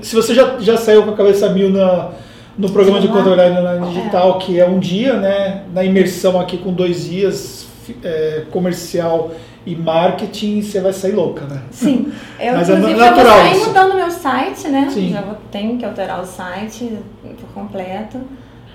Se 0.00 0.14
você 0.14 0.32
já, 0.32 0.58
já 0.60 0.76
saiu 0.76 1.02
com 1.02 1.10
a 1.10 1.16
cabeça 1.16 1.46
a 1.46 1.50
mil 1.50 1.70
na, 1.70 2.12
no 2.56 2.70
programa 2.70 3.00
de 3.00 3.08
Sim, 3.08 3.12
lá. 3.12 3.18
controle 3.18 3.50
na 3.50 3.76
digital, 3.78 4.38
que 4.38 4.60
é 4.60 4.66
um 4.66 4.78
dia, 4.78 5.14
né? 5.14 5.64
Na 5.74 5.82
imersão 5.82 6.40
aqui 6.40 6.56
com 6.56 6.72
dois 6.72 7.06
dias, 7.06 7.66
é, 8.02 8.44
comercial 8.52 9.32
e 9.66 9.74
marketing, 9.74 10.62
você 10.62 10.80
vai 10.80 10.92
sair 10.92 11.12
louca, 11.12 11.46
né? 11.46 11.62
Sim, 11.70 12.12
eu 12.38 12.52
Mas 12.52 12.68
é 12.68 12.78
natural 12.78 13.24
já 13.24 13.52
vou 13.54 13.66
mudando 13.66 13.94
meu 13.94 14.10
site, 14.10 14.68
né? 14.68 14.88
Sim. 14.92 15.10
Já 15.10 15.22
vou, 15.22 15.36
tenho 15.50 15.78
que 15.78 15.84
alterar 15.84 16.20
o 16.20 16.24
site 16.24 16.96
por 17.22 17.48
completo. 17.54 18.20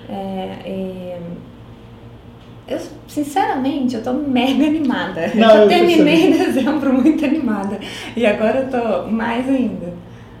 É, 0.08 0.56
e 0.66 1.14
eu, 2.70 2.78
sinceramente, 3.08 3.96
eu 3.96 4.02
tô 4.02 4.12
mega 4.12 4.64
animada. 4.64 5.30
Não, 5.34 5.62
eu 5.62 5.68
terminei 5.68 6.32
percebi. 6.32 6.38
dezembro 6.52 6.92
muito 6.92 7.24
animada. 7.24 7.78
E 8.16 8.24
agora 8.24 8.60
eu 8.60 8.68
tô 8.70 9.10
mais 9.10 9.48
ainda. 9.48 9.92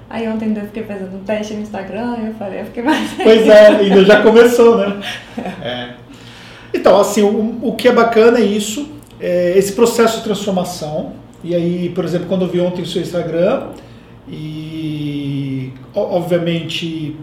Aí 0.08 0.26
ontem 0.28 0.52
eu 0.56 0.64
fiquei 0.64 0.82
fazendo 0.84 1.16
um 1.16 1.20
teste 1.24 1.54
no 1.54 1.62
Instagram 1.62 2.16
e 2.22 2.26
eu 2.28 2.34
falei, 2.34 2.60
eu 2.62 2.64
fiquei 2.66 2.82
mais 2.82 3.12
Pois 3.22 3.46
é, 3.46 3.66
ainda 3.68 4.04
já 4.04 4.22
começou, 4.22 4.76
né? 4.78 5.00
É. 5.62 5.90
Então, 6.72 7.00
assim, 7.00 7.22
o, 7.22 7.58
o 7.62 7.74
que 7.76 7.88
é 7.88 7.92
bacana 7.92 8.38
é 8.38 8.42
isso, 8.44 8.88
é 9.20 9.52
esse 9.56 9.72
processo 9.72 10.18
de 10.18 10.24
transformação. 10.24 11.12
E 11.42 11.54
aí, 11.54 11.88
por 11.90 12.04
exemplo, 12.04 12.26
quando 12.28 12.42
eu 12.42 12.48
vi 12.48 12.60
ontem 12.60 12.82
o 12.82 12.86
seu 12.86 13.02
Instagram, 13.02 13.68
e 14.28 15.72
obviamente 15.94 17.16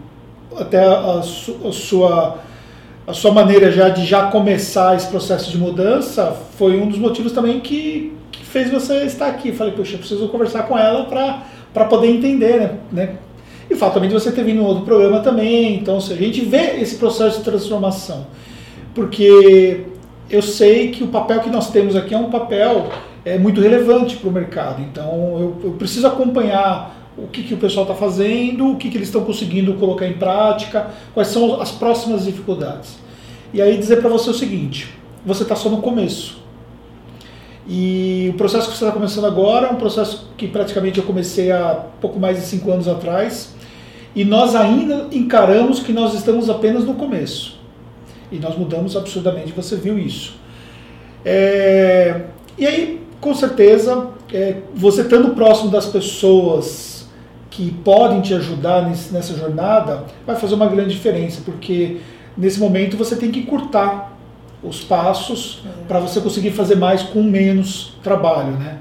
até 0.58 0.84
a, 0.86 1.22
su- 1.22 1.58
a 1.66 1.72
sua 1.72 2.40
a 3.08 3.14
sua 3.14 3.32
maneira 3.32 3.72
já 3.72 3.88
de 3.88 4.06
já 4.06 4.28
começar 4.28 4.98
esse 4.98 5.08
processo 5.08 5.50
de 5.50 5.58
mudança 5.58 6.36
foi 6.58 6.78
um 6.78 6.90
dos 6.90 7.00
motivos 7.00 7.32
também 7.32 7.62
que, 7.62 8.14
que 8.30 8.44
fez 8.44 8.70
você 8.70 9.06
estar 9.06 9.28
aqui. 9.28 9.54
Falei, 9.54 9.72
poxa, 9.72 9.98
preciso 9.98 10.28
conversar 10.28 10.64
com 10.64 10.78
ela 10.78 11.06
para 11.74 11.86
poder 11.86 12.08
entender, 12.08 12.60
né? 12.60 12.72
né? 12.92 13.16
E 13.70 13.74
o 13.74 13.78
fato 13.78 13.94
também 13.94 14.10
de 14.10 14.14
você 14.14 14.30
ter 14.30 14.44
vindo 14.44 14.62
em 14.62 14.66
outro 14.66 14.84
programa 14.84 15.22
também. 15.22 15.76
Então, 15.76 16.02
se 16.02 16.12
a 16.12 16.18
gente 16.18 16.42
vê 16.42 16.82
esse 16.82 16.98
processo 16.98 17.38
de 17.38 17.46
transformação, 17.46 18.28
porque 18.94 19.86
eu 20.30 20.42
sei 20.42 20.92
que 20.92 21.02
o 21.02 21.08
papel 21.08 21.40
que 21.40 21.50
nós 21.50 21.70
temos 21.72 21.96
aqui 21.96 22.14
é 22.14 22.18
um 22.18 22.30
papel 22.30 22.90
é, 23.24 23.38
muito 23.38 23.62
relevante 23.62 24.18
para 24.18 24.30
o 24.30 24.32
mercado. 24.34 24.82
Então, 24.82 25.38
eu, 25.40 25.70
eu 25.70 25.72
preciso 25.72 26.08
acompanhar 26.08 26.97
o 27.18 27.28
que, 27.28 27.44
que 27.44 27.54
o 27.54 27.58
pessoal 27.58 27.84
está 27.84 27.96
fazendo, 27.96 28.72
o 28.72 28.76
que, 28.78 28.90
que 28.90 28.98
eles 28.98 29.08
estão 29.08 29.24
conseguindo 29.24 29.74
colocar 29.74 30.08
em 30.08 30.14
prática, 30.14 30.92
quais 31.14 31.30
são 31.30 31.60
as 31.60 31.72
próximas 31.72 32.26
dificuldades. 32.26 32.98
E 33.54 33.62
aí 33.62 33.76
dizer 33.78 34.02
para 34.02 34.10
você 34.10 34.30
o 34.30 34.34
seguinte: 34.34 34.94
você 35.26 35.44
está 35.44 35.56
só 35.56 35.70
no 35.70 35.82
começo. 35.82 36.38
E 37.68 38.30
o 38.34 38.38
processo 38.38 38.70
que 38.70 38.78
você 38.78 38.86
está 38.86 38.94
começando 38.94 39.26
agora 39.26 39.68
é 39.68 39.72
um 39.72 39.76
processo 39.76 40.30
que 40.38 40.48
praticamente 40.48 41.00
eu 41.00 41.04
comecei 41.04 41.52
há 41.52 41.86
pouco 42.00 42.18
mais 42.20 42.40
de 42.40 42.46
cinco 42.46 42.72
anos 42.72 42.88
atrás. 42.88 43.56
E 44.16 44.24
nós 44.24 44.56
ainda 44.56 45.08
encaramos 45.12 45.82
que 45.82 45.92
nós 45.92 46.14
estamos 46.14 46.50
apenas 46.50 46.86
no 46.86 46.94
começo. 46.94 47.58
E 48.32 48.38
nós 48.40 48.58
mudamos 48.58 48.96
absurdamente, 48.96 49.52
você 49.52 49.76
viu 49.76 50.00
isso. 50.00 50.36
É, 51.26 52.22
e 52.58 52.66
aí, 52.66 53.02
com 53.20 53.34
certeza, 53.34 54.08
é, 54.34 54.58
você 54.74 55.02
estando 55.02 55.36
próximo 55.36 55.70
das 55.70 55.86
pessoas 55.86 56.97
que 57.58 57.72
podem 57.84 58.22
te 58.22 58.36
ajudar 58.36 58.88
nesse- 58.88 59.12
nessa 59.12 59.36
jornada, 59.36 60.04
vai 60.28 60.36
fazer 60.36 60.54
uma 60.54 60.68
grande 60.68 60.94
diferença, 60.94 61.42
porque 61.44 61.98
nesse 62.38 62.60
momento 62.60 62.96
você 62.96 63.16
tem 63.16 63.32
que 63.32 63.42
curtar 63.42 64.16
os 64.62 64.82
passos 64.84 65.64
para 65.88 66.00
você 66.00 66.22
conseguir 66.22 66.52
fazer 66.52 66.76
mais 66.76 67.02
com 67.02 67.24
menos 67.24 67.94
trabalho, 68.04 68.52
né? 68.52 68.78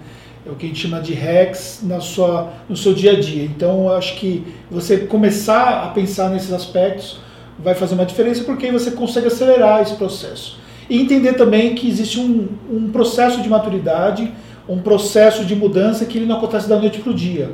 É 0.47 0.51
o 0.51 0.55
que 0.55 0.67
a 0.67 0.69
gente 0.69 0.79
chama 0.81 1.01
de 1.01 1.15
hacks 1.15 1.81
na 1.83 2.01
sua, 2.01 2.51
no 2.69 2.77
seu 2.77 2.93
dia 2.93 3.13
a 3.13 3.21
dia. 3.21 3.45
Então, 3.45 3.87
eu 3.87 3.97
acho 3.97 4.17
que 4.17 4.45
você 4.71 4.99
começar 4.99 5.85
a 5.85 5.89
pensar 5.89 6.29
nesses 6.29 6.53
aspectos 6.53 7.19
vai 7.59 7.75
fazer 7.75 7.95
uma 7.95 8.05
diferença, 8.05 8.45
porque 8.45 8.67
aí 8.67 8.73
você 8.73 8.91
consegue 8.91 9.27
acelerar 9.29 9.81
esse 9.81 9.95
processo. 9.95 10.59
E 10.89 11.01
entender 11.01 11.33
também 11.33 11.75
que 11.75 11.89
existe 11.89 12.21
um, 12.21 12.47
um 12.71 12.91
processo 12.91 13.41
de 13.41 13.49
maturidade, 13.49 14.31
um 14.69 14.79
processo 14.79 15.45
de 15.47 15.57
mudança 15.57 16.05
que 16.05 16.19
ele 16.19 16.27
não 16.27 16.37
acontece 16.37 16.69
da 16.69 16.79
noite 16.79 17.01
para 17.01 17.11
o 17.11 17.15
dia. 17.15 17.51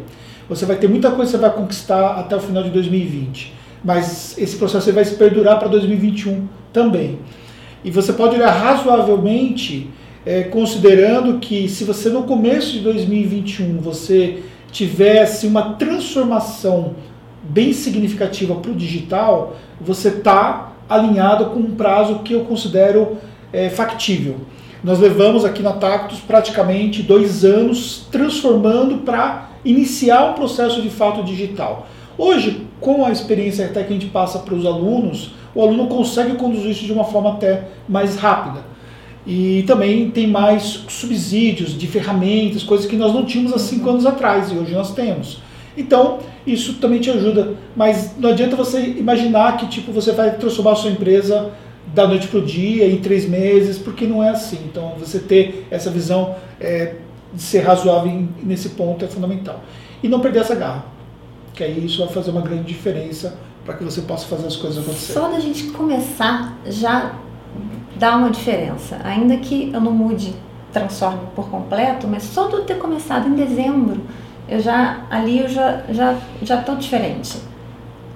Você 0.49 0.66
vai 0.66 0.76
ter 0.76 0.88
muita 0.88 1.11
coisa 1.11 1.30
que 1.30 1.37
você 1.37 1.42
vai 1.42 1.52
conquistar 1.54 2.18
até 2.18 2.37
o 2.37 2.40
final 2.40 2.62
de 2.62 2.70
2020, 2.70 3.54
mas 3.84 4.37
esse 4.38 4.56
processo 4.56 4.92
vai 4.92 5.04
se 5.04 5.14
perdurar 5.14 5.58
para 5.58 5.68
2021 5.68 6.46
também. 6.72 7.18
E 7.84 7.90
você 7.90 8.12
pode 8.12 8.37
olhar 8.37 8.50
razoavelmente, 8.50 9.90
eh, 10.25 10.44
considerando 10.44 11.38
que 11.38 11.68
se 11.68 11.84
você 11.84 12.08
no 12.08 12.25
começo 12.25 12.72
de 12.72 12.80
2021 12.80 13.80
você 13.80 14.42
tivesse 14.70 15.46
uma 15.46 15.75
transformação 15.75 16.94
bem 17.42 17.72
significativa 17.72 18.54
para 18.54 18.70
o 18.70 18.75
digital, 18.75 19.56
você 19.80 20.08
está 20.08 20.72
alinhado 20.88 21.46
com 21.46 21.61
um 21.61 21.75
prazo 21.75 22.20
que 22.20 22.32
eu 22.32 22.44
considero 22.44 23.18
eh, 23.52 23.68
factível. 23.68 24.37
Nós 24.82 24.99
levamos 24.99 25.44
aqui 25.44 25.62
na 25.62 25.72
Tactus 25.72 26.20
praticamente 26.20 27.02
dois 27.02 27.44
anos 27.44 28.06
transformando 28.11 28.99
para 28.99 29.51
iniciar 29.64 30.31
um 30.31 30.33
processo 30.35 30.83
de 30.83 30.90
fato 30.90 31.23
digital. 31.23 31.87
Hoje, 32.16 32.66
com 32.81 33.04
a 33.04 33.11
experiência 33.11 33.66
até 33.66 33.83
que 33.83 33.90
a 33.90 33.92
gente 33.92 34.07
passa 34.07 34.38
para 34.40 34.54
os 34.54 34.66
alunos, 34.66 35.33
o 35.54 35.62
aluno 35.62 35.87
consegue 35.87 36.35
conduzir 36.37 36.71
isso 36.71 36.85
de 36.85 36.92
uma 36.92 37.04
forma 37.04 37.31
até 37.31 37.69
mais 37.88 38.16
rápida. 38.16 38.64
E 39.26 39.62
também 39.66 40.11
tem 40.11 40.26
mais 40.26 40.85
subsídios 40.88 41.78
de 41.78 41.87
ferramentas, 41.87 42.62
coisas 42.62 42.87
que 42.87 42.97
nós 42.97 43.14
não 43.14 43.25
tínhamos 43.25 43.52
há 43.52 43.59
cinco 43.59 43.88
anos 43.88 44.04
atrás 44.04 44.50
e 44.50 44.57
hoje 44.57 44.73
nós 44.73 44.92
temos. 44.95 45.40
Então, 45.76 46.19
isso 46.47 46.75
também 46.75 47.00
te 47.00 47.09
ajuda, 47.09 47.54
mas 47.75 48.14
não 48.19 48.31
adianta 48.31 48.57
você 48.57 48.81
imaginar 48.81 49.57
que 49.57 49.69
tipo 49.69 49.92
você 49.92 50.12
vai 50.12 50.37
transformar 50.37 50.73
a 50.73 50.76
sua 50.76 50.90
empresa 50.90 51.50
da 51.95 52.07
noite 52.07 52.28
para 52.28 52.40
o 52.40 52.42
dia, 52.42 52.87
em 52.87 52.99
três 52.99 53.28
meses, 53.28 53.78
porque 53.78 54.07
não 54.07 54.23
é 54.23 54.31
assim. 54.31 54.59
Então, 54.64 54.95
você 54.99 55.19
ter 55.19 55.66
essa 55.71 55.90
visão 55.90 56.35
é, 56.61 56.97
de 57.33 57.43
ser 57.43 57.61
razoável 57.61 58.29
nesse 58.43 58.71
ponto 58.71 59.05
é 59.05 59.09
fundamental. 59.09 59.61
E 60.03 60.09
não 60.09 60.21
perder 60.21 60.41
essa 60.41 60.55
garra, 60.55 60.85
que 61.55 61.62
aí 61.62 61.85
isso 61.85 62.05
vai 62.05 62.12
fazer 62.12 62.31
uma 62.31 62.41
grande 62.41 62.65
diferença 62.65 63.39
para 63.65 63.75
que 63.75 63.85
você 63.85 64.01
possa 64.03 64.27
fazer 64.27 64.47
as 64.47 64.57
coisas 64.57 64.83
acontecerem. 64.83 65.23
Só 65.23 65.29
da 65.29 65.41
gente 65.41 65.65
começar 65.71 66.59
já 66.67 67.15
dá 67.97 68.17
uma 68.17 68.31
diferença. 68.31 68.99
Ainda 69.05 69.37
que 69.37 69.71
eu 69.73 69.81
não 69.81 69.93
mude, 69.93 70.35
transforme 70.73 71.21
por 71.35 71.49
completo, 71.49 72.09
mas 72.09 72.25
só 72.25 72.49
eu 72.51 72.65
ter 72.65 72.79
começado 72.79 73.29
em 73.29 73.35
dezembro, 73.35 74.01
eu 74.49 74.61
já 74.61 75.05
ali 75.11 75.41
eu 75.41 75.49
já 75.49 75.83
já 75.91 76.17
já 76.43 76.62
tô 76.62 76.75
diferente. 76.75 77.39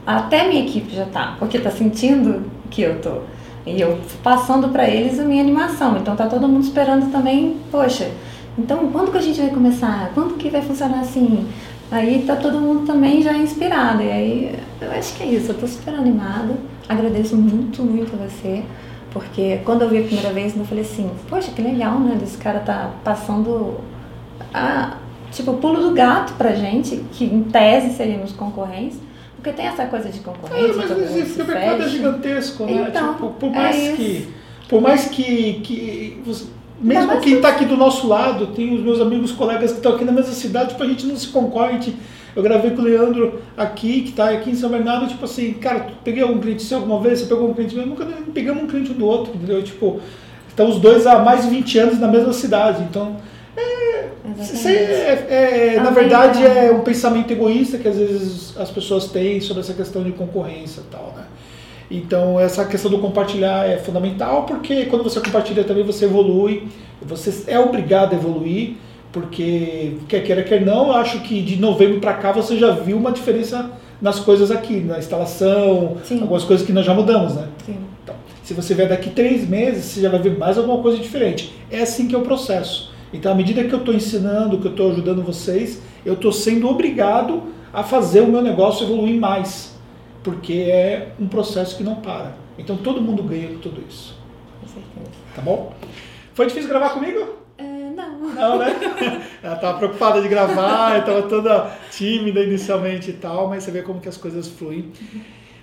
Até 0.07 0.49
minha 0.49 0.63
equipe 0.63 0.95
já 0.95 1.05
tá, 1.07 1.37
porque 1.39 1.59
tá 1.59 1.71
sentindo 1.71 2.51
que 2.71 2.83
eu 2.83 3.01
tô. 3.01 3.21
E 3.67 3.81
eu 3.81 3.99
passando 4.23 4.69
para 4.69 4.89
eles 4.89 5.19
a 5.19 5.25
minha 5.25 5.43
animação. 5.43 5.97
Então 5.97 6.15
tá 6.15 6.27
todo 6.27 6.47
mundo 6.49 6.63
esperando 6.63 7.11
também, 7.11 7.57
poxa, 7.71 8.11
então 8.59 8.89
quando 8.91 9.11
que 9.13 9.19
a 9.19 9.23
gente 9.23 9.41
vai 9.41 9.51
começar? 9.51 10.11
Quando 10.15 10.35
que 10.37 10.49
vai 10.49 10.63
funcionar 10.63 11.01
assim? 11.01 11.47
Aí 11.91 12.25
tá 12.27 12.35
todo 12.37 12.59
mundo 12.61 12.87
também 12.87 13.23
já 13.23 13.33
inspirado. 13.37 14.03
E 14.03 14.11
aí 14.11 14.59
eu 14.81 14.91
acho 14.93 15.15
que 15.17 15.23
é 15.23 15.27
isso, 15.27 15.53
eu 15.53 15.59
tô 15.59 15.67
super 15.67 15.95
animada. 15.95 16.55
Agradeço 16.89 17.37
muito, 17.37 17.83
muito 17.83 18.13
a 18.15 18.27
você. 18.29 18.63
Porque 19.13 19.61
quando 19.65 19.83
eu 19.83 19.89
vi 19.89 19.99
a 19.99 20.03
primeira 20.03 20.31
vez, 20.33 20.57
eu 20.57 20.65
falei 20.65 20.85
assim, 20.85 21.11
poxa, 21.29 21.51
que 21.53 21.63
legal, 21.63 21.99
né? 22.01 22.17
Desse 22.21 22.37
cara 22.37 22.59
tá 22.61 22.91
passando 23.03 23.79
a, 24.53 24.95
tipo, 25.33 25.53
o 25.53 25.57
pulo 25.59 25.81
do 25.81 25.93
gato 25.93 26.35
pra 26.35 26.53
gente, 26.55 26.97
que 27.13 27.25
em 27.25 27.43
tese 27.45 27.95
seríamos 27.97 28.33
concorrentes. 28.33 28.99
Porque 29.37 29.53
tem 29.53 29.67
essa 29.67 29.87
coisa 29.87 30.09
de 30.09 30.19
É, 30.19 30.23
concorrência. 30.23 30.75
mas 30.77 30.91
não 30.91 30.97
mundo 30.99 31.09
existe, 31.19 31.41
o 31.41 31.47
mercado 31.47 31.65
é 31.75 31.77
fecha. 31.77 31.89
gigantesco, 31.89 32.65
né? 32.65 32.87
Então, 32.89 33.15
Tipo, 33.15 33.31
por 33.31 33.47
é 33.47 33.53
mais 33.53 33.77
isso. 33.77 33.97
que. 33.97 34.29
Por 34.69 34.81
mais 34.83 35.05
que. 35.09 35.61
que 35.63 36.23
você- 36.27 36.47
mesmo 36.81 37.21
quem 37.21 37.37
está 37.37 37.49
aqui 37.49 37.65
do 37.65 37.77
nosso 37.77 38.07
lado, 38.07 38.49
tem 38.49 38.75
os 38.75 38.83
meus 38.83 39.01
amigos, 39.01 39.33
colegas 39.33 39.71
que 39.71 39.79
estão 39.79 39.95
aqui 39.95 40.05
na 40.05 40.13
mesma 40.13 40.33
cidade, 40.33 40.71
tipo, 40.71 40.83
a 40.83 40.87
gente 40.87 41.07
não 41.07 41.17
se 41.17 41.29
concorre. 41.29 41.95
eu 42.35 42.43
gravei 42.43 42.73
com 42.73 42.83
o 42.83 42.85
Leandro 42.85 43.41
aqui, 43.57 44.03
que 44.03 44.11
está 44.11 44.31
aqui 44.31 44.51
em 44.51 44.55
São 44.55 44.69
Bernardo, 44.69 45.09
tipo 45.09 45.25
assim, 45.25 45.55
cara, 45.55 45.81
tu 45.81 45.95
peguei 46.05 46.23
algum 46.23 46.39
cliente 46.39 46.63
seu 46.63 46.79
alguma 46.79 47.01
vez? 47.01 47.21
Você 47.21 47.27
pegou 47.27 47.49
um 47.49 47.55
cliente 47.55 47.75
meu? 47.75 47.87
Nunca 47.87 48.07
pegamos 48.33 48.63
um 48.63 48.67
cliente 48.67 48.93
um 48.93 48.95
do 48.95 49.07
outro, 49.07 49.35
entendeu? 49.35 49.63
Tipo, 49.63 50.01
estão 50.49 50.69
os 50.69 50.79
dois 50.79 51.07
há 51.07 51.19
mais 51.19 51.45
de 51.45 51.51
20 51.51 51.79
anos 51.79 51.99
na 51.99 52.09
mesma 52.09 52.33
cidade, 52.33 52.83
então. 52.83 53.17
É, 53.57 54.11
é, 54.69 55.27
é, 55.31 55.75
é 55.77 55.81
na 55.81 55.91
verdade, 55.91 56.45
é 56.45 56.71
um 56.71 56.81
pensamento 56.81 57.31
egoísta 57.31 57.79
que 57.79 57.89
às 57.89 57.97
vezes 57.97 58.55
as 58.59 58.71
pessoas 58.71 59.07
têm 59.07 59.41
sobre 59.41 59.63
essa 59.63 59.73
questão 59.73 60.03
de 60.03 60.13
concorrência 60.13 60.81
e 60.81 60.91
tal, 60.91 61.15
né? 61.17 61.25
Então, 61.91 62.39
essa 62.41 62.65
questão 62.65 62.91
do 62.91 62.99
compartilhar 62.99 63.69
é 63.69 63.77
fundamental, 63.79 64.45
porque 64.45 64.87
quando 64.87 65.05
você 65.05 65.21
compartilha 65.21 65.63
também 65.63 65.85
você 65.85 66.05
evolui, 66.05 66.65
você 67.01 67.45
é 67.47 67.59
obrigado 67.59 68.13
a 68.13 68.17
evoluir, 68.17 68.75
porque 69.13 69.95
quer 70.09 70.23
queira, 70.25 70.43
quer 70.43 70.65
não, 70.65 70.89
eu 70.89 70.95
acho 70.95 71.21
que 71.21 71.41
de 71.41 71.57
novembro 71.57 72.01
para 72.01 72.15
cá 72.15 72.33
você 72.33 72.57
já 72.57 72.73
viu 72.73 72.97
uma 72.97 73.13
diferença 73.13 73.71
nas 74.03 74.19
coisas 74.19 74.51
aqui, 74.51 74.81
na 74.81 74.99
instalação, 74.99 75.97
Sim. 76.03 76.21
algumas 76.21 76.45
coisas 76.45 76.67
que 76.67 76.73
nós 76.73 76.85
já 76.85 76.93
mudamos, 76.93 77.35
né? 77.35 77.49
Sim. 77.65 77.77
Então, 78.03 78.15
se 78.43 78.53
você 78.53 78.75
vier 78.75 78.89
daqui 78.89 79.11
três 79.11 79.49
meses, 79.49 79.85
você 79.85 80.01
já 80.01 80.11
vai 80.11 80.19
ver 80.19 80.37
mais 80.37 80.59
alguma 80.59 80.83
coisa 80.83 80.99
diferente. 80.99 81.55
É 81.71 81.83
assim 81.83 82.09
que 82.09 82.15
é 82.15 82.19
o 82.19 82.23
processo. 82.23 82.93
Então, 83.13 83.33
à 83.33 83.35
medida 83.35 83.65
que 83.65 83.73
eu 83.73 83.79
estou 83.79 83.95
ensinando, 83.95 84.59
que 84.59 84.67
eu 84.67 84.73
estou 84.73 84.91
ajudando 84.91 85.23
vocês, 85.23 85.81
eu 86.05 86.15
estou 86.15 86.33
sendo 86.33 86.69
obrigado 86.69 87.43
a 87.73 87.83
fazer 87.83 88.21
o 88.21 88.27
meu 88.27 88.43
negócio 88.43 88.85
evoluir 88.85 89.19
mais 89.19 89.76
porque 90.27 90.55
é 90.55 91.13
um 91.21 91.29
processo 91.29 91.77
que 91.77 91.85
não 91.85 91.95
para. 91.95 92.35
Então 92.59 92.77
todo 92.77 93.01
mundo 93.01 93.23
ganha 93.23 93.47
com 93.47 93.59
tudo 93.59 93.81
isso. 93.89 94.19
Com 94.61 94.67
certeza. 94.67 95.17
Tá 95.37 95.41
bom? 95.41 95.73
Foi 96.35 96.47
difícil 96.49 96.69
gravar 96.69 96.91
comigo? 96.91 97.21
Uh, 97.61 97.95
não. 97.95 98.19
Não, 98.35 98.59
né? 98.59 98.75
Ela 99.41 99.55
estava 99.55 99.79
preocupada 99.79 100.21
de 100.21 100.27
gravar, 100.27 100.99
estava 100.99 101.23
toda 101.23 101.71
tímida 101.93 102.43
inicialmente 102.43 103.11
e 103.11 103.13
tal, 103.13 103.49
mas 103.49 103.63
você 103.63 103.71
vê 103.71 103.83
como 103.83 104.01
que 104.01 104.09
as 104.09 104.17
coisas 104.17 104.49
fluem. 104.49 104.91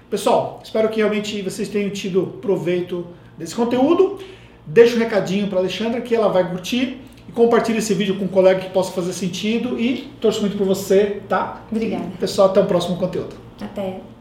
Pessoal, 0.09 0.61
espero 0.63 0.87
que 0.87 0.95
realmente 0.95 1.41
vocês 1.41 1.67
tenham 1.67 1.89
tido 1.89 2.37
proveito 2.41 3.05
desse 3.37 3.53
conteúdo. 3.53 4.19
Deixa 4.65 4.95
um 4.95 4.99
recadinho 4.99 5.47
para 5.47 5.57
a 5.57 5.61
Alexandra 5.61 5.99
que 5.99 6.15
ela 6.15 6.29
vai 6.29 6.49
curtir 6.49 7.01
e 7.27 7.33
compartilhe 7.33 7.79
esse 7.79 7.93
vídeo 7.93 8.17
com 8.17 8.23
um 8.23 8.29
colega 8.29 8.61
que 8.61 8.69
possa 8.69 8.93
fazer 8.93 9.11
sentido 9.11 9.77
e 9.77 10.09
torço 10.21 10.39
muito 10.39 10.55
por 10.55 10.65
você, 10.65 11.21
tá? 11.27 11.63
Obrigada. 11.69 12.05
Pessoal, 12.17 12.47
até 12.47 12.61
o 12.61 12.65
próximo 12.65 12.95
conteúdo. 12.95 13.35
Até. 13.59 14.12